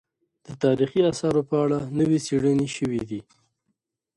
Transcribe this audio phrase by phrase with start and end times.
[0.45, 3.21] د تاريخي اثارو په اړه نوې څېړنې شوې دي.